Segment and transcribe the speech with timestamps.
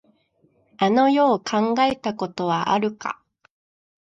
[0.79, 3.21] あの世を考えたことはあるか。